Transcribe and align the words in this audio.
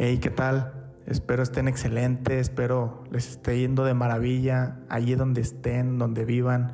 Hey, 0.00 0.18
¿qué 0.18 0.30
tal? 0.30 0.92
Espero 1.06 1.42
estén 1.42 1.66
excelentes, 1.66 2.42
espero 2.42 3.02
les 3.10 3.30
esté 3.30 3.58
yendo 3.58 3.84
de 3.84 3.94
maravilla 3.94 4.78
allí 4.88 5.16
donde 5.16 5.40
estén, 5.40 5.98
donde 5.98 6.24
vivan, 6.24 6.72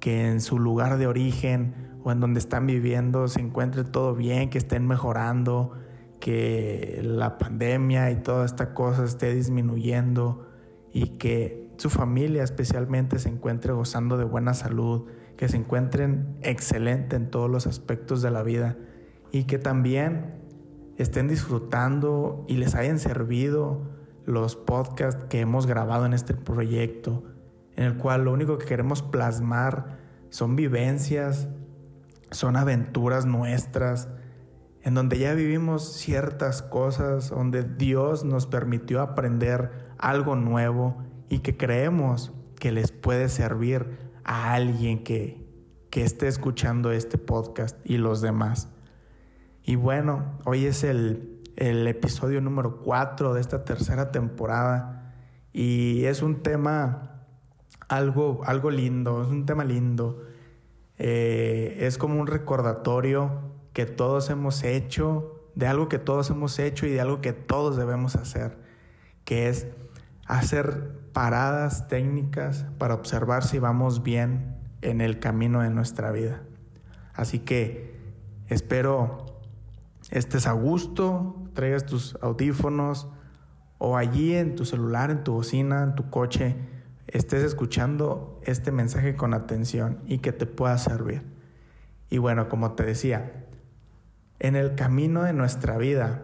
que 0.00 0.26
en 0.26 0.40
su 0.40 0.58
lugar 0.58 0.98
de 0.98 1.06
origen 1.06 1.92
o 2.02 2.10
en 2.10 2.18
donde 2.18 2.40
están 2.40 2.66
viviendo 2.66 3.28
se 3.28 3.40
encuentre 3.40 3.84
todo 3.84 4.16
bien, 4.16 4.50
que 4.50 4.58
estén 4.58 4.88
mejorando, 4.88 5.70
que 6.18 7.00
la 7.04 7.38
pandemia 7.38 8.10
y 8.10 8.16
toda 8.16 8.44
esta 8.44 8.74
cosa 8.74 9.04
esté 9.04 9.32
disminuyendo 9.32 10.48
y 10.92 11.10
que 11.10 11.70
su 11.76 11.90
familia 11.90 12.42
especialmente 12.42 13.20
se 13.20 13.28
encuentre 13.28 13.72
gozando 13.72 14.16
de 14.16 14.24
buena 14.24 14.52
salud, 14.52 15.06
que 15.36 15.48
se 15.48 15.58
encuentren 15.58 16.38
excelente 16.42 17.14
en 17.14 17.30
todos 17.30 17.48
los 17.48 17.68
aspectos 17.68 18.20
de 18.20 18.32
la 18.32 18.42
vida 18.42 18.76
y 19.30 19.44
que 19.44 19.60
también 19.60 20.42
estén 20.96 21.28
disfrutando 21.28 22.44
y 22.48 22.56
les 22.56 22.74
hayan 22.74 22.98
servido 22.98 23.82
los 24.24 24.56
podcasts 24.56 25.24
que 25.24 25.40
hemos 25.40 25.66
grabado 25.66 26.06
en 26.06 26.12
este 26.12 26.34
proyecto, 26.34 27.24
en 27.76 27.84
el 27.84 27.96
cual 27.96 28.24
lo 28.24 28.32
único 28.32 28.58
que 28.58 28.66
queremos 28.66 29.02
plasmar 29.02 29.98
son 30.30 30.56
vivencias, 30.56 31.48
son 32.30 32.56
aventuras 32.56 33.26
nuestras, 33.26 34.08
en 34.82 34.94
donde 34.94 35.18
ya 35.18 35.34
vivimos 35.34 35.92
ciertas 35.92 36.62
cosas, 36.62 37.30
donde 37.30 37.62
Dios 37.62 38.24
nos 38.24 38.46
permitió 38.46 39.00
aprender 39.00 39.70
algo 39.98 40.36
nuevo 40.36 41.02
y 41.28 41.38
que 41.38 41.56
creemos 41.56 42.32
que 42.58 42.70
les 42.70 42.92
puede 42.92 43.28
servir 43.28 43.98
a 44.24 44.52
alguien 44.54 45.04
que, 45.04 45.46
que 45.90 46.04
esté 46.04 46.28
escuchando 46.28 46.92
este 46.92 47.18
podcast 47.18 47.78
y 47.84 47.96
los 47.96 48.20
demás. 48.20 48.68
Y 49.66 49.76
bueno, 49.76 50.38
hoy 50.44 50.66
es 50.66 50.84
el, 50.84 51.40
episodio 51.56 52.42
número 52.42 52.82
4 52.82 53.32
de 53.32 53.40
esta 53.40 53.64
tercera 53.64 54.10
temporada 54.10 55.14
y 55.54 56.04
es 56.04 56.20
un 56.20 56.42
tema 56.42 57.24
algo, 57.88 58.42
algo 58.44 58.70
lindo, 58.70 59.22
es 59.22 59.28
un 59.28 59.46
tema 59.46 59.64
lindo. 59.64 60.22
Eh, 60.98 61.78
es 61.80 61.96
como 61.96 62.20
un 62.20 62.26
recordatorio 62.26 63.40
que 63.72 63.86
todos 63.86 64.28
hemos 64.28 64.64
hecho, 64.64 65.48
de 65.54 65.66
algo 65.66 65.88
que 65.88 65.98
todos 65.98 66.28
hemos 66.28 66.58
hecho 66.58 66.84
y 66.84 66.90
de 66.90 67.00
algo 67.00 67.22
que 67.22 67.32
todos 67.32 67.78
debemos 67.78 68.16
hacer, 68.16 68.58
que 69.24 69.48
es 69.48 69.66
hacer 70.26 70.90
paradas 71.14 71.88
técnicas 71.88 72.66
para 72.76 72.92
observar 72.92 73.44
si 73.44 73.58
vamos 73.58 74.02
bien 74.02 74.58
en 74.82 75.00
el 75.00 75.20
camino 75.20 75.62
de 75.62 75.70
nuestra 75.70 76.10
vida. 76.10 76.42
Así 77.14 77.38
que 77.38 77.96
espero 78.48 79.33
estés 80.14 80.46
a 80.46 80.52
gusto, 80.52 81.42
traigas 81.54 81.84
tus 81.84 82.16
audífonos 82.22 83.08
o 83.78 83.96
allí 83.96 84.34
en 84.34 84.54
tu 84.54 84.64
celular, 84.64 85.10
en 85.10 85.24
tu 85.24 85.32
bocina, 85.32 85.82
en 85.82 85.96
tu 85.96 86.08
coche, 86.08 86.56
estés 87.08 87.42
escuchando 87.42 88.40
este 88.44 88.70
mensaje 88.70 89.16
con 89.16 89.34
atención 89.34 89.98
y 90.06 90.18
que 90.18 90.32
te 90.32 90.46
pueda 90.46 90.78
servir. 90.78 91.22
Y 92.10 92.18
bueno, 92.18 92.48
como 92.48 92.72
te 92.72 92.84
decía, 92.84 93.44
en 94.38 94.54
el 94.54 94.76
camino 94.76 95.24
de 95.24 95.32
nuestra 95.32 95.76
vida 95.78 96.22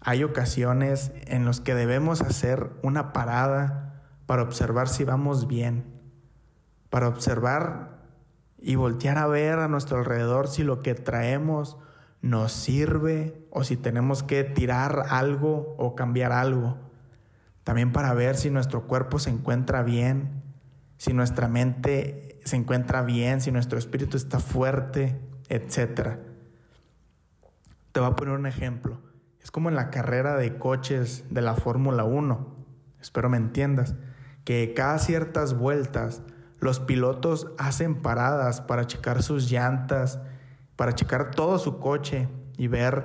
hay 0.00 0.24
ocasiones 0.24 1.12
en 1.26 1.46
las 1.46 1.60
que 1.60 1.74
debemos 1.74 2.20
hacer 2.20 2.70
una 2.82 3.14
parada 3.14 4.02
para 4.26 4.42
observar 4.42 4.88
si 4.88 5.04
vamos 5.04 5.46
bien, 5.46 5.84
para 6.90 7.08
observar 7.08 8.02
y 8.58 8.74
voltear 8.74 9.16
a 9.16 9.26
ver 9.26 9.58
a 9.58 9.68
nuestro 9.68 9.98
alrededor 9.98 10.48
si 10.48 10.64
lo 10.64 10.82
que 10.82 10.94
traemos 10.94 11.78
nos 12.22 12.52
sirve 12.52 13.46
o 13.50 13.64
si 13.64 13.76
tenemos 13.76 14.22
que 14.22 14.44
tirar 14.44 15.06
algo 15.10 15.74
o 15.76 15.94
cambiar 15.94 16.32
algo. 16.32 16.78
También 17.64 17.92
para 17.92 18.14
ver 18.14 18.36
si 18.36 18.48
nuestro 18.48 18.86
cuerpo 18.86 19.18
se 19.18 19.30
encuentra 19.30 19.82
bien, 19.82 20.42
si 20.96 21.12
nuestra 21.12 21.48
mente 21.48 22.40
se 22.44 22.56
encuentra 22.56 23.02
bien, 23.02 23.40
si 23.40 23.50
nuestro 23.52 23.78
espíritu 23.78 24.16
está 24.16 24.38
fuerte, 24.38 25.20
etc. 25.48 26.18
Te 27.90 28.00
voy 28.00 28.08
a 28.08 28.16
poner 28.16 28.34
un 28.34 28.46
ejemplo. 28.46 29.00
Es 29.42 29.50
como 29.50 29.68
en 29.68 29.74
la 29.74 29.90
carrera 29.90 30.36
de 30.36 30.58
coches 30.58 31.24
de 31.30 31.42
la 31.42 31.54
Fórmula 31.54 32.04
1. 32.04 32.56
Espero 33.00 33.28
me 33.28 33.36
entiendas. 33.36 33.94
Que 34.44 34.74
cada 34.74 34.98
ciertas 34.98 35.54
vueltas 35.54 36.22
los 36.58 36.78
pilotos 36.78 37.48
hacen 37.58 38.00
paradas 38.02 38.60
para 38.60 38.86
checar 38.86 39.22
sus 39.24 39.50
llantas, 39.50 40.20
para 40.82 40.96
checar 40.96 41.30
todo 41.30 41.60
su 41.60 41.78
coche 41.78 42.26
y 42.58 42.66
ver 42.66 43.04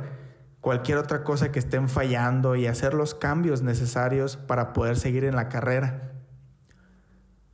cualquier 0.62 0.98
otra 0.98 1.24
cosa 1.24 1.52
que 1.52 1.60
estén 1.60 1.90
fallando 1.90 2.56
y 2.56 2.66
hacer 2.66 2.96
los 2.96 3.14
cambios 3.14 3.62
necesarios 3.62 4.36
para 4.36 4.74
poder 4.74 4.98
seguir 4.98 5.24
en 5.26 5.36
la 5.36 5.48
carrera. 5.48 6.14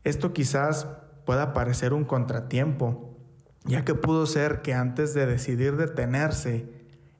Esto 0.06 0.32
quizás 0.32 0.88
pueda 1.26 1.52
parecer 1.52 1.92
un 1.92 2.06
contratiempo, 2.06 3.18
ya 3.66 3.84
que 3.84 3.96
pudo 3.96 4.26
ser 4.26 4.62
que 4.62 4.74
antes 4.74 5.14
de 5.14 5.26
decidir 5.26 5.76
detenerse, 5.76 6.72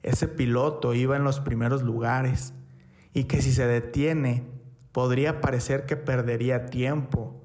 ese 0.02 0.26
piloto 0.26 0.94
iba 0.94 1.14
en 1.14 1.24
los 1.24 1.40
primeros 1.40 1.82
lugares 1.82 2.54
y 3.12 3.24
que 3.24 3.42
si 3.42 3.52
se 3.52 3.66
detiene 3.66 4.48
podría 4.92 5.42
parecer 5.42 5.84
que 5.84 5.96
perdería 5.96 6.64
tiempo, 6.64 7.44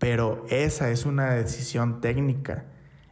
pero 0.00 0.44
esa 0.48 0.90
es 0.90 1.06
una 1.06 1.30
decisión 1.30 2.00
técnica 2.00 2.64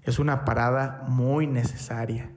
es 0.08 0.18
una 0.18 0.44
parada 0.44 1.04
muy 1.06 1.46
necesaria. 1.46 2.32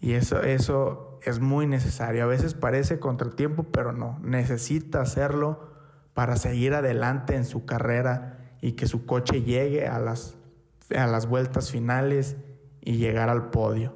Y 0.00 0.12
eso, 0.12 0.42
eso 0.42 1.18
es 1.22 1.40
muy 1.40 1.66
necesario. 1.66 2.24
A 2.24 2.26
veces 2.26 2.54
parece 2.54 2.98
contratiempo, 2.98 3.64
pero 3.64 3.92
no. 3.92 4.18
Necesita 4.22 5.02
hacerlo 5.02 5.72
para 6.14 6.36
seguir 6.36 6.74
adelante 6.74 7.34
en 7.34 7.44
su 7.44 7.66
carrera 7.66 8.54
y 8.62 8.72
que 8.72 8.86
su 8.86 9.04
coche 9.04 9.42
llegue 9.42 9.86
a 9.86 9.98
las, 9.98 10.36
a 10.96 11.06
las 11.06 11.26
vueltas 11.26 11.70
finales 11.70 12.36
y 12.80 12.96
llegar 12.96 13.28
al 13.28 13.50
podio. 13.50 13.94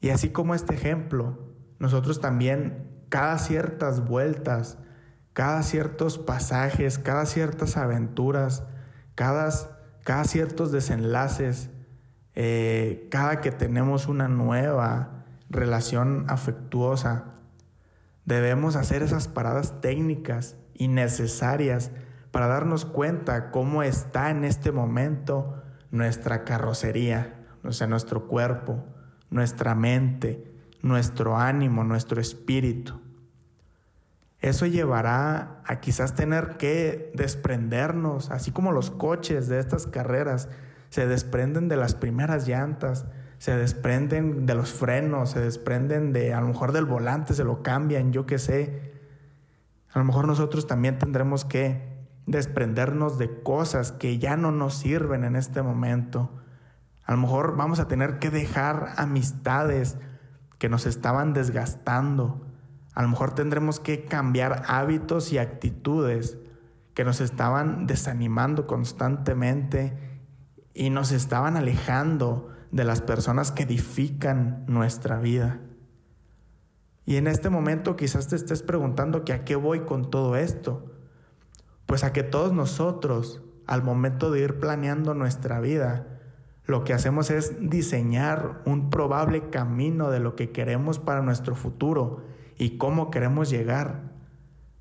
Y 0.00 0.10
así 0.10 0.30
como 0.30 0.54
este 0.54 0.74
ejemplo, 0.74 1.38
nosotros 1.78 2.20
también 2.20 3.04
cada 3.08 3.38
ciertas 3.38 4.06
vueltas, 4.06 4.78
cada 5.32 5.62
ciertos 5.62 6.18
pasajes, 6.18 6.98
cada 6.98 7.24
ciertas 7.26 7.76
aventuras, 7.76 8.64
cada 9.14 9.79
cada 10.04 10.24
ciertos 10.24 10.72
desenlaces, 10.72 11.70
eh, 12.34 13.08
cada 13.10 13.40
que 13.40 13.50
tenemos 13.50 14.06
una 14.06 14.28
nueva 14.28 15.24
relación 15.48 16.24
afectuosa, 16.28 17.34
debemos 18.24 18.76
hacer 18.76 19.02
esas 19.02 19.28
paradas 19.28 19.80
técnicas 19.80 20.56
y 20.74 20.88
necesarias 20.88 21.90
para 22.30 22.46
darnos 22.46 22.84
cuenta 22.84 23.50
cómo 23.50 23.82
está 23.82 24.30
en 24.30 24.44
este 24.44 24.72
momento 24.72 25.62
nuestra 25.90 26.44
carrocería, 26.44 27.34
o 27.64 27.72
sea, 27.72 27.86
nuestro 27.86 28.28
cuerpo, 28.28 28.84
nuestra 29.30 29.74
mente, 29.74 30.54
nuestro 30.82 31.36
ánimo, 31.36 31.84
nuestro 31.84 32.20
espíritu. 32.20 33.00
Eso 34.40 34.64
llevará 34.64 35.60
a 35.66 35.80
quizás 35.80 36.14
tener 36.14 36.56
que 36.56 37.12
desprendernos, 37.14 38.30
así 38.30 38.52
como 38.52 38.72
los 38.72 38.90
coches 38.90 39.48
de 39.48 39.58
estas 39.58 39.86
carreras 39.86 40.48
se 40.88 41.06
desprenden 41.06 41.68
de 41.68 41.76
las 41.76 41.94
primeras 41.94 42.48
llantas, 42.48 43.06
se 43.38 43.56
desprenden 43.56 44.46
de 44.46 44.54
los 44.54 44.72
frenos, 44.72 45.30
se 45.30 45.40
desprenden 45.40 46.12
de 46.12 46.32
a 46.32 46.40
lo 46.40 46.48
mejor 46.48 46.72
del 46.72 46.86
volante, 46.86 47.34
se 47.34 47.44
lo 47.44 47.62
cambian, 47.62 48.12
yo 48.12 48.26
qué 48.26 48.38
sé. 48.38 48.92
A 49.92 49.98
lo 49.98 50.04
mejor 50.04 50.26
nosotros 50.26 50.66
también 50.66 50.98
tendremos 50.98 51.44
que 51.44 52.06
desprendernos 52.26 53.18
de 53.18 53.42
cosas 53.42 53.92
que 53.92 54.18
ya 54.18 54.36
no 54.36 54.52
nos 54.52 54.74
sirven 54.74 55.24
en 55.24 55.36
este 55.36 55.62
momento. 55.62 56.30
A 57.04 57.12
lo 57.12 57.18
mejor 57.18 57.56
vamos 57.56 57.78
a 57.78 57.88
tener 57.88 58.18
que 58.18 58.30
dejar 58.30 58.94
amistades 58.96 59.98
que 60.58 60.68
nos 60.68 60.86
estaban 60.86 61.32
desgastando 61.32 62.49
a 62.94 63.02
lo 63.02 63.08
mejor 63.08 63.34
tendremos 63.34 63.80
que 63.80 64.04
cambiar 64.04 64.64
hábitos 64.66 65.32
y 65.32 65.38
actitudes 65.38 66.38
que 66.94 67.04
nos 67.04 67.20
estaban 67.20 67.86
desanimando 67.86 68.66
constantemente 68.66 69.96
y 70.74 70.90
nos 70.90 71.12
estaban 71.12 71.56
alejando 71.56 72.48
de 72.72 72.84
las 72.84 73.00
personas 73.00 73.52
que 73.52 73.62
edifican 73.64 74.64
nuestra 74.66 75.18
vida. 75.18 75.60
Y 77.04 77.16
en 77.16 77.26
este 77.26 77.50
momento 77.50 77.96
quizás 77.96 78.28
te 78.28 78.36
estés 78.36 78.62
preguntando 78.62 79.24
que 79.24 79.32
a 79.32 79.44
qué 79.44 79.56
voy 79.56 79.80
con 79.80 80.10
todo 80.10 80.36
esto. 80.36 80.92
Pues 81.86 82.04
a 82.04 82.12
que 82.12 82.22
todos 82.22 82.52
nosotros, 82.52 83.42
al 83.66 83.82
momento 83.82 84.30
de 84.30 84.42
ir 84.42 84.60
planeando 84.60 85.14
nuestra 85.14 85.60
vida, 85.60 86.06
lo 86.66 86.84
que 86.84 86.92
hacemos 86.92 87.30
es 87.30 87.56
diseñar 87.68 88.62
un 88.64 88.90
probable 88.90 89.50
camino 89.50 90.10
de 90.10 90.20
lo 90.20 90.36
que 90.36 90.52
queremos 90.52 91.00
para 91.00 91.22
nuestro 91.22 91.56
futuro 91.56 92.22
y 92.60 92.76
cómo 92.76 93.10
queremos 93.10 93.48
llegar. 93.48 94.02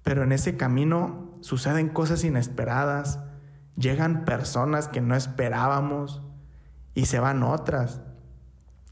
Pero 0.04 0.24
en 0.24 0.34
ese 0.34 0.58
camino 0.58 1.38
suceden 1.40 1.88
cosas 1.88 2.26
inesperadas, 2.26 3.20
llegan 3.78 4.26
personas 4.26 4.90
que 4.90 5.00
no 5.00 5.16
esperábamos 5.16 6.22
y 6.94 7.06
se 7.06 7.22
van 7.22 7.42
otras. 7.42 8.02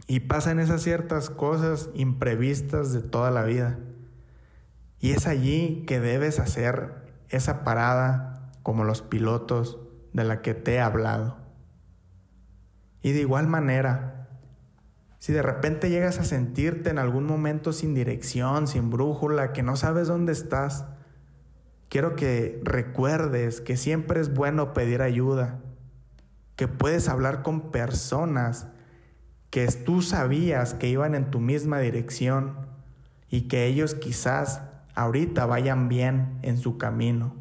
Y 0.08 0.22
pasan 0.22 0.60
esas 0.60 0.84
ciertas 0.84 1.30
cosas 1.30 1.90
imprevistas 1.96 2.94
de 2.94 3.02
toda 3.02 3.30
la 3.30 3.44
vida. 3.44 3.78
Y 5.02 5.12
es 5.12 5.28
allí 5.28 5.84
que 5.86 6.00
debes 6.00 6.40
hacer 6.40 7.12
esa 7.28 7.66
parada 7.66 8.54
como 8.64 8.86
los 8.86 9.02
pilotos 9.02 9.80
de 10.14 10.24
la 10.24 10.42
que 10.42 10.54
te 10.54 10.76
he 10.76 10.80
hablado. 10.80 11.36
Y 13.02 13.12
de 13.12 13.20
igual 13.20 13.48
manera, 13.48 14.17
si 15.20 15.34
de 15.34 15.42
repente 15.42 15.90
llegas 15.90 16.20
a 16.20 16.24
sentirte 16.24 16.90
en 16.90 17.00
algún 17.00 17.26
momento 17.26 17.74
sin 17.74 17.94
dirección, 17.94 18.68
sin 18.68 18.90
brújula, 18.90 19.52
que 19.52 19.64
no 19.64 19.76
sabes 19.76 20.08
dónde 20.08 20.32
estás, 20.32 20.86
quiero 21.90 22.16
que 22.16 22.62
recuerdes 22.64 23.62
que 23.62 23.78
siempre 23.78 24.20
es 24.20 24.34
bueno 24.34 24.74
pedir 24.74 25.02
ayuda, 25.02 25.60
que 26.56 26.68
puedes 26.68 27.10
hablar 27.10 27.42
con 27.42 27.72
personas 27.72 28.68
que 29.50 29.68
tú 29.68 30.02
sabías 30.02 30.74
que 30.74 30.88
iban 30.88 31.16
en 31.16 31.32
tu 31.32 31.40
misma 31.40 31.80
dirección 31.80 32.68
y 33.30 33.48
que 33.48 33.66
ellos 33.66 33.96
quizás 33.96 34.62
ahorita 34.94 35.46
vayan 35.46 35.90
bien 35.90 36.40
en 36.42 36.58
su 36.58 36.78
camino. 36.78 37.36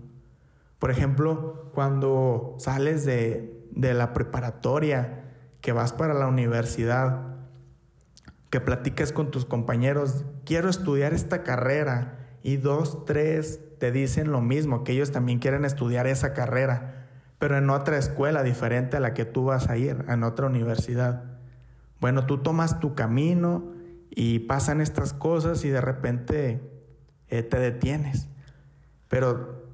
Por 0.78 0.90
ejemplo, 0.90 1.70
cuando 1.74 2.56
sales 2.58 3.04
de, 3.04 3.68
de 3.72 3.94
la 3.94 4.12
preparatoria, 4.12 5.24
que 5.60 5.72
vas 5.72 5.92
para 5.92 6.14
la 6.14 6.28
universidad, 6.28 7.35
que 8.56 8.60
platicas 8.62 9.12
con 9.12 9.30
tus 9.30 9.44
compañeros, 9.44 10.24
quiero 10.46 10.70
estudiar 10.70 11.12
esta 11.12 11.42
carrera, 11.42 12.26
y 12.42 12.56
dos, 12.56 13.04
tres 13.04 13.60
te 13.78 13.92
dicen 13.92 14.32
lo 14.32 14.40
mismo, 14.40 14.82
que 14.82 14.92
ellos 14.92 15.12
también 15.12 15.40
quieren 15.40 15.66
estudiar 15.66 16.06
esa 16.06 16.32
carrera, 16.32 17.06
pero 17.38 17.58
en 17.58 17.68
otra 17.68 17.98
escuela 17.98 18.42
diferente 18.42 18.96
a 18.96 19.00
la 19.00 19.12
que 19.12 19.26
tú 19.26 19.44
vas 19.44 19.68
a 19.68 19.76
ir, 19.76 20.06
en 20.08 20.22
otra 20.22 20.46
universidad. 20.46 21.24
Bueno, 22.00 22.24
tú 22.24 22.38
tomas 22.38 22.80
tu 22.80 22.94
camino 22.94 23.74
y 24.08 24.38
pasan 24.38 24.80
estas 24.80 25.12
cosas 25.12 25.62
y 25.66 25.68
de 25.68 25.82
repente 25.82 26.62
eh, 27.28 27.42
te 27.42 27.58
detienes, 27.58 28.26
pero 29.08 29.66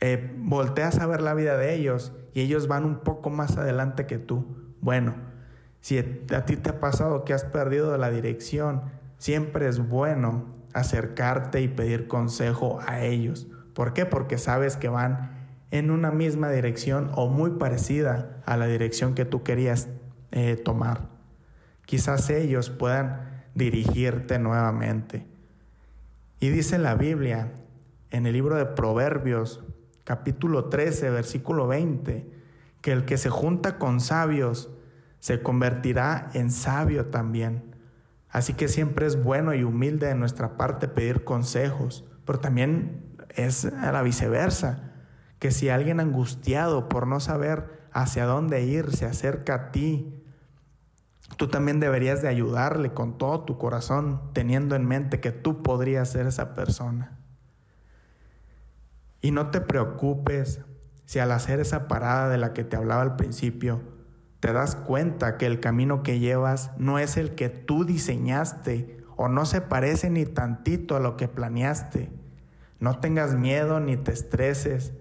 eh, 0.00 0.34
volteas 0.38 0.98
a 0.98 1.06
ver 1.06 1.22
la 1.22 1.34
vida 1.34 1.56
de 1.56 1.72
ellos 1.72 2.12
y 2.34 2.40
ellos 2.40 2.66
van 2.66 2.84
un 2.84 2.98
poco 2.98 3.30
más 3.30 3.56
adelante 3.58 4.06
que 4.06 4.18
tú. 4.18 4.44
Bueno, 4.80 5.14
si 5.80 5.98
a 5.98 6.44
ti 6.44 6.56
te 6.56 6.70
ha 6.70 6.80
pasado 6.80 7.24
que 7.24 7.32
has 7.32 7.44
perdido 7.44 7.96
la 7.96 8.10
dirección, 8.10 8.82
siempre 9.18 9.68
es 9.68 9.78
bueno 9.88 10.46
acercarte 10.72 11.60
y 11.60 11.68
pedir 11.68 12.08
consejo 12.08 12.78
a 12.86 13.02
ellos. 13.02 13.46
¿Por 13.74 13.92
qué? 13.92 14.06
Porque 14.06 14.38
sabes 14.38 14.76
que 14.76 14.88
van 14.88 15.38
en 15.70 15.90
una 15.90 16.10
misma 16.10 16.50
dirección 16.50 17.10
o 17.14 17.28
muy 17.28 17.52
parecida 17.52 18.40
a 18.46 18.56
la 18.56 18.66
dirección 18.66 19.14
que 19.14 19.24
tú 19.24 19.42
querías 19.42 19.88
eh, 20.30 20.56
tomar. 20.56 21.08
Quizás 21.84 22.28
ellos 22.30 22.70
puedan 22.70 23.44
dirigirte 23.54 24.38
nuevamente. 24.38 25.26
Y 26.40 26.50
dice 26.50 26.78
la 26.78 26.94
Biblia 26.94 27.52
en 28.10 28.26
el 28.26 28.32
libro 28.32 28.56
de 28.56 28.66
Proverbios, 28.66 29.64
capítulo 30.04 30.66
13, 30.66 31.10
versículo 31.10 31.66
20, 31.66 32.30
que 32.80 32.92
el 32.92 33.04
que 33.04 33.18
se 33.18 33.30
junta 33.30 33.78
con 33.78 34.00
sabios 34.00 34.70
se 35.20 35.42
convertirá 35.42 36.30
en 36.34 36.50
sabio 36.50 37.06
también. 37.06 37.74
Así 38.30 38.54
que 38.54 38.68
siempre 38.68 39.06
es 39.06 39.22
bueno 39.22 39.54
y 39.54 39.64
humilde 39.64 40.06
de 40.06 40.14
nuestra 40.14 40.56
parte 40.56 40.88
pedir 40.88 41.24
consejos, 41.24 42.04
pero 42.24 42.40
también 42.40 43.16
es 43.30 43.64
a 43.64 43.90
la 43.92 44.02
viceversa, 44.02 44.92
que 45.38 45.50
si 45.50 45.68
alguien 45.68 46.00
angustiado 46.00 46.88
por 46.88 47.06
no 47.06 47.20
saber 47.20 47.88
hacia 47.92 48.26
dónde 48.26 48.62
ir 48.64 48.94
se 48.94 49.06
acerca 49.06 49.54
a 49.54 49.70
ti, 49.70 50.22
tú 51.36 51.48
también 51.48 51.80
deberías 51.80 52.22
de 52.22 52.28
ayudarle 52.28 52.92
con 52.92 53.16
todo 53.16 53.44
tu 53.44 53.58
corazón, 53.58 54.20
teniendo 54.32 54.76
en 54.76 54.86
mente 54.86 55.20
que 55.20 55.32
tú 55.32 55.62
podrías 55.62 56.10
ser 56.10 56.26
esa 56.26 56.54
persona. 56.54 57.18
Y 59.20 59.30
no 59.30 59.50
te 59.50 59.60
preocupes 59.60 60.60
si 61.06 61.18
al 61.18 61.32
hacer 61.32 61.60
esa 61.60 61.88
parada 61.88 62.28
de 62.28 62.38
la 62.38 62.52
que 62.52 62.64
te 62.64 62.76
hablaba 62.76 63.02
al 63.02 63.16
principio, 63.16 63.80
te 64.40 64.52
das 64.52 64.76
cuenta 64.76 65.36
que 65.36 65.46
el 65.46 65.60
camino 65.60 66.02
que 66.02 66.18
llevas 66.18 66.70
no 66.78 66.98
es 66.98 67.16
el 67.16 67.34
que 67.34 67.48
tú 67.48 67.84
diseñaste 67.84 68.98
o 69.16 69.28
no 69.28 69.44
se 69.46 69.60
parece 69.60 70.10
ni 70.10 70.26
tantito 70.26 70.96
a 70.96 71.00
lo 71.00 71.16
que 71.16 71.28
planeaste. 71.28 72.10
No 72.78 73.00
tengas 73.00 73.34
miedo 73.34 73.80
ni 73.80 73.96
te 73.96 74.12
estreses 74.12 74.92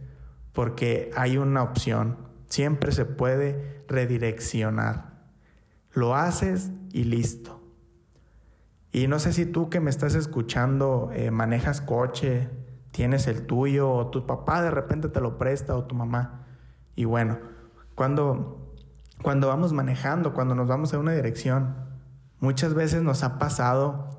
porque 0.54 1.12
hay 1.16 1.38
una 1.38 1.62
opción. 1.62 2.18
Siempre 2.48 2.92
se 2.92 3.06
puede 3.06 3.84
redireccionar. 3.88 5.22
Lo 5.92 6.16
haces 6.16 6.72
y 6.92 7.04
listo. 7.04 7.62
Y 8.92 9.08
no 9.08 9.20
sé 9.20 9.34
si 9.34 9.46
tú 9.46 9.70
que 9.70 9.80
me 9.80 9.92
estás 9.92 10.16
escuchando 10.16 11.12
eh, 11.14 11.30
manejas 11.30 11.82
coche, 11.82 12.50
tienes 12.90 13.28
el 13.28 13.46
tuyo 13.46 13.92
o 13.92 14.08
tu 14.08 14.26
papá 14.26 14.64
de 14.64 14.72
repente 14.72 15.10
te 15.10 15.22
lo 15.22 15.38
presta 15.38 15.76
o 15.76 15.84
tu 15.84 15.94
mamá. 15.94 16.48
Y 16.96 17.06
bueno, 17.06 17.38
cuando, 17.94 18.67
cuando 19.22 19.48
vamos 19.48 19.74
manejando, 19.74 20.34
cuando 20.34 20.56
nos 20.56 20.68
vamos 20.68 20.94
en 20.94 21.00
una 21.00 21.14
dirección, 21.14 21.76
muchas 22.40 22.74
veces 22.74 23.02
nos 23.04 23.24
ha 23.24 23.40
pasado 23.40 24.10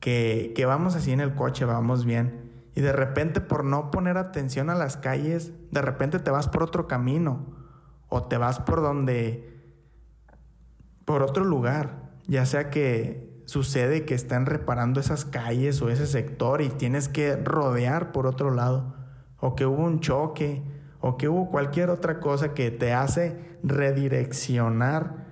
que, 0.00 0.52
que 0.54 0.66
vamos 0.66 0.94
así 0.94 1.12
en 1.12 1.20
el 1.20 1.34
coche, 1.34 1.64
vamos 1.64 2.04
bien, 2.04 2.46
y 2.74 2.80
de 2.80 2.92
repente 2.92 3.40
por 3.40 3.64
no 3.64 3.90
poner 3.90 4.18
atención 4.18 4.70
a 4.70 4.74
las 4.74 4.96
calles, 4.96 5.52
de 5.70 5.82
repente 5.82 6.18
te 6.18 6.30
vas 6.30 6.48
por 6.48 6.62
otro 6.62 6.86
camino 6.86 7.46
o 8.08 8.22
te 8.22 8.36
vas 8.36 8.60
por 8.60 8.82
donde, 8.82 9.74
por 11.04 11.22
otro 11.22 11.44
lugar, 11.44 12.12
ya 12.26 12.44
sea 12.46 12.70
que 12.70 13.42
sucede 13.46 14.04
que 14.04 14.14
están 14.14 14.44
reparando 14.44 15.00
esas 15.00 15.24
calles 15.24 15.80
o 15.80 15.88
ese 15.88 16.06
sector 16.06 16.60
y 16.60 16.68
tienes 16.68 17.08
que 17.08 17.36
rodear 17.36 18.12
por 18.12 18.26
otro 18.26 18.50
lado, 18.50 18.94
o 19.38 19.54
que 19.54 19.66
hubo 19.66 19.82
un 19.82 20.00
choque, 20.00 20.62
o 21.00 21.16
que 21.16 21.28
hubo 21.28 21.50
cualquier 21.50 21.90
otra 21.90 22.20
cosa 22.20 22.54
que 22.54 22.70
te 22.70 22.92
hace 22.92 23.58
redireccionar 23.62 25.26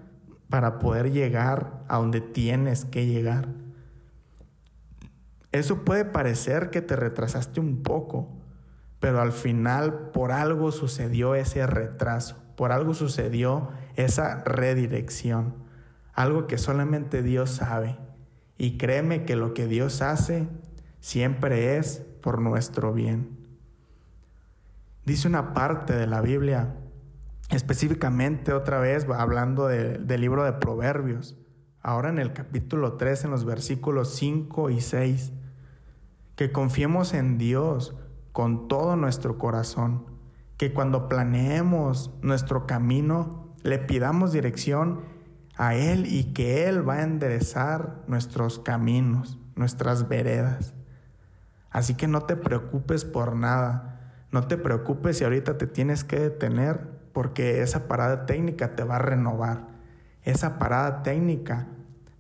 para 0.49 0.79
poder 0.79 1.11
llegar 1.11 1.85
a 1.89 1.99
donde 1.99 2.21
tienes 2.21 2.85
que 2.85 3.07
llegar. 3.07 3.49
Eso 5.53 5.85
puede 5.85 6.05
parecer 6.05 6.71
que 6.71 6.83
te 6.83 6.97
retrasaste 6.97 7.61
un 7.61 7.83
poco, 7.83 8.29
pero 9.01 9.21
al 9.21 9.33
final 9.33 10.11
por 10.13 10.33
algo 10.33 10.73
sucedió 10.73 11.35
ese 11.35 11.67
retraso, 11.67 12.43
por 12.57 12.73
algo 12.73 12.95
sucedió 12.95 13.71
esa 13.97 14.43
redirección 14.45 15.65
algo 16.15 16.47
que 16.47 16.59
solamente 16.59 17.23
Dios 17.23 17.51
sabe. 17.51 17.99
Y 18.57 18.79
créeme 18.79 19.25
que 19.25 19.37
lo 19.37 19.53
que 19.53 19.67
Dios 19.67 20.01
hace 20.01 20.47
siempre 21.01 21.77
es 21.77 22.03
por 22.23 22.41
nuestro 22.41 22.93
bien. 22.93 23.44
Dice 25.05 25.29
una 25.29 25.53
parte 25.53 25.95
de 25.95 26.07
la 26.07 26.23
Biblia, 26.23 26.77
específicamente 27.51 28.55
otra 28.55 28.79
vez 28.79 29.07
hablando 29.11 29.67
del 29.67 30.21
libro 30.21 30.45
de 30.45 30.55
Proverbios, 30.55 31.37
ahora 31.83 32.09
en 32.09 32.19
el 32.19 32.33
capítulo 32.33 32.95
3, 32.95 33.27
en 33.27 33.31
los 33.31 33.45
versículos 33.45 34.15
5 34.15 34.71
y 34.71 34.81
6, 34.81 35.33
que 36.37 36.53
confiemos 36.53 37.13
en 37.13 37.37
Dios 37.37 37.95
con 38.33 38.67
todo 38.67 38.97
nuestro 38.97 39.37
corazón, 39.37 40.07
que 40.57 40.73
cuando 40.73 41.07
planeemos 41.07 42.11
nuestro 42.23 42.67
camino, 42.67 43.55
le 43.63 43.79
pidamos 43.79 44.33
dirección 44.33 45.03
a 45.57 45.75
Él 45.75 46.07
y 46.07 46.33
que 46.33 46.67
Él 46.67 46.89
va 46.89 46.95
a 46.95 47.03
enderezar 47.03 48.03
nuestros 48.07 48.59
caminos, 48.59 49.39
nuestras 49.55 50.09
veredas. 50.09 50.73
Así 51.71 51.95
que 51.95 52.09
no 52.09 52.23
te 52.23 52.37
preocupes 52.37 53.05
por 53.05 53.37
nada. 53.37 53.94
No 54.35 54.49
te 54.49 54.57
preocupes 54.57 55.19
si 55.19 55.23
ahorita 55.23 55.59
te 55.59 55.69
tienes 55.69 56.03
que 56.03 56.19
detener 56.19 56.81
porque 57.13 57.63
esa 57.63 57.87
parada 57.87 58.27
técnica 58.27 58.75
te 58.75 58.83
va 58.83 58.97
a 58.97 58.99
renovar. 58.99 59.69
Esa 60.25 60.59
parada 60.59 61.05
técnica 61.05 61.69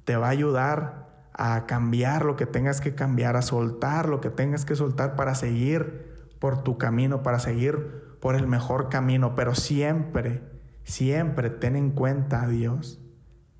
te 0.05 0.17
va 0.17 0.29
a 0.29 0.31
ayudar 0.31 1.09
a 1.33 1.67
cambiar 1.67 2.25
lo 2.25 2.37
que 2.37 2.47
tengas 2.47 2.81
que 2.81 2.95
cambiar, 2.95 3.35
a 3.35 3.43
soltar 3.43 4.09
lo 4.09 4.21
que 4.21 4.31
tengas 4.31 4.65
que 4.65 4.77
soltar 4.77 5.17
para 5.17 5.35
seguir 5.35 6.29
por 6.39 6.63
tu 6.63 6.79
camino, 6.79 7.25
para 7.25 7.41
seguir 7.41 8.17
por 8.21 8.37
el 8.37 8.47
mejor 8.47 8.91
camino. 8.91 9.35
Pero 9.35 9.57
siempre, 9.57 10.41
siempre 10.85 11.51
ten 11.51 11.75
en 11.75 11.91
cuenta 11.91 12.45
a 12.45 12.47
Dios 12.47 13.01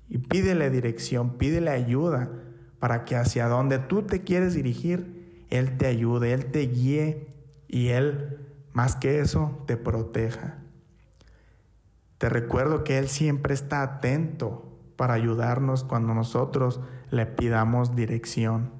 y 0.07 0.19
pídele 0.19 0.69
dirección, 0.69 1.37
pídele 1.37 1.71
ayuda 1.71 2.31
para 2.79 3.03
que 3.03 3.17
hacia 3.17 3.49
donde 3.49 3.79
tú 3.79 4.03
te 4.03 4.21
quieres 4.21 4.53
dirigir, 4.53 5.45
Él 5.49 5.75
te 5.75 5.87
ayude, 5.87 6.31
Él 6.31 6.45
te 6.45 6.61
guíe 6.61 7.35
y 7.67 7.89
Él, 7.89 8.44
más 8.75 8.95
que 8.95 9.19
eso, 9.19 9.63
te 9.65 9.77
proteja. 9.77 10.59
Te 12.19 12.29
recuerdo 12.29 12.83
que 12.83 12.99
Él 12.99 13.07
siempre 13.07 13.55
está 13.55 13.81
atento 13.81 14.77
para 14.95 15.15
ayudarnos 15.15 15.83
cuando 15.83 16.13
nosotros 16.13 16.79
le 17.09 17.25
pidamos 17.25 17.95
dirección 17.95 18.71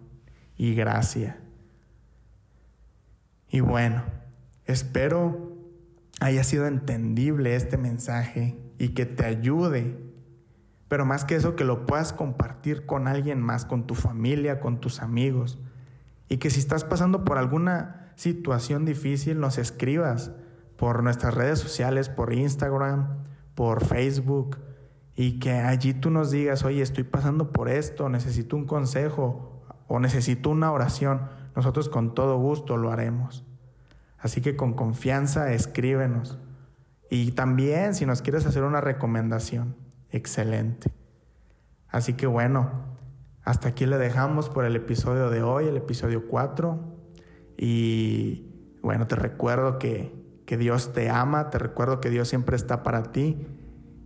y 0.55 0.75
gracia. 0.75 1.39
Y 3.49 3.61
bueno, 3.61 4.03
espero 4.65 5.53
haya 6.19 6.43
sido 6.43 6.67
entendible 6.67 7.55
este 7.55 7.77
mensaje 7.77 8.59
y 8.77 8.89
que 8.89 9.07
te 9.07 9.25
ayude 9.25 10.05
pero 10.87 11.05
más 11.05 11.25
que 11.25 11.35
eso, 11.35 11.55
que 11.55 11.63
lo 11.63 11.85
puedas 11.85 12.13
compartir 12.13 12.85
con 12.85 13.07
alguien 13.07 13.41
más, 13.41 13.65
con 13.65 13.87
tu 13.87 13.95
familia, 13.95 14.59
con 14.59 14.79
tus 14.79 15.01
amigos. 15.01 15.59
Y 16.29 16.37
que 16.37 16.49
si 16.49 16.59
estás 16.59 16.83
pasando 16.83 17.23
por 17.23 17.37
alguna 17.37 18.11
situación 18.15 18.85
difícil, 18.85 19.39
nos 19.39 19.57
escribas 19.57 20.31
por 20.77 21.03
nuestras 21.03 21.33
redes 21.33 21.59
sociales, 21.59 22.09
por 22.09 22.33
Instagram, 22.33 23.23
por 23.53 23.85
Facebook, 23.85 24.57
y 25.15 25.39
que 25.39 25.53
allí 25.53 25.93
tú 25.93 26.09
nos 26.09 26.31
digas, 26.31 26.65
oye, 26.65 26.81
estoy 26.81 27.05
pasando 27.05 27.51
por 27.51 27.69
esto, 27.69 28.09
necesito 28.09 28.57
un 28.57 28.65
consejo 28.65 29.63
o 29.87 29.99
necesito 29.99 30.49
una 30.49 30.71
oración. 30.71 31.21
Nosotros 31.55 31.87
con 31.87 32.13
todo 32.13 32.37
gusto 32.37 32.75
lo 32.75 32.91
haremos. 32.91 33.45
Así 34.19 34.41
que 34.41 34.55
con 34.55 34.73
confianza 34.73 35.53
escríbenos. 35.53 36.37
Y 37.09 37.31
también 37.31 37.95
si 37.95 38.05
nos 38.05 38.21
quieres 38.21 38.45
hacer 38.45 38.63
una 38.63 38.81
recomendación, 38.81 39.75
excelente. 40.09 40.91
Así 41.87 42.13
que 42.13 42.27
bueno, 42.27 42.71
hasta 43.45 43.69
aquí 43.69 43.85
le 43.85 43.97
dejamos 43.97 44.49
por 44.49 44.65
el 44.65 44.75
episodio 44.75 45.29
de 45.29 45.43
hoy, 45.43 45.67
el 45.67 45.77
episodio 45.77 46.27
4. 46.27 46.79
Y 47.57 48.47
bueno, 48.81 49.05
te 49.07 49.15
recuerdo 49.15 49.77
que, 49.77 50.13
que 50.45 50.57
Dios 50.57 50.93
te 50.93 51.11
ama, 51.11 51.51
te 51.51 51.59
recuerdo 51.59 52.01
que 52.01 52.09
Dios 52.09 52.27
siempre 52.27 52.55
está 52.55 52.81
para 52.81 53.11
ti. 53.11 53.45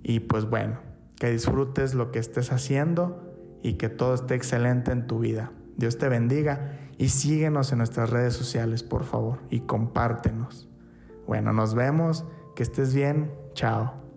Y 0.04 0.20
pues 0.20 0.46
bueno, 0.50 0.80
que 1.16 1.32
disfrutes 1.32 1.96
lo 1.96 2.12
que 2.12 2.20
estés 2.20 2.52
haciendo 2.52 3.34
y 3.64 3.74
que 3.74 3.88
todo 3.88 4.14
esté 4.14 4.36
excelente 4.36 4.92
en 4.92 5.08
tu 5.08 5.20
vida. 5.20 5.54
Dios 5.78 5.98
te 5.98 6.10
bendiga 6.10 6.78
y 6.98 7.08
síguenos 7.08 7.72
en 7.72 7.78
nuestras 7.78 8.10
redes 8.10 8.34
sociales, 8.34 8.84
por 8.84 9.06
favor, 9.06 9.40
y 9.50 9.62
compártenos. 9.62 10.68
Bueno, 11.26 11.54
nos 11.54 11.76
vemos, 11.76 12.26
que 12.56 12.64
estés 12.64 12.94
bien, 12.94 13.32
chao. 13.54 14.09